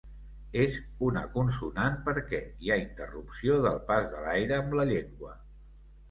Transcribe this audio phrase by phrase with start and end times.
[0.61, 0.75] És
[1.07, 5.35] una consonant perquè hi ha interrupció del pas de l'aire amb la llengua.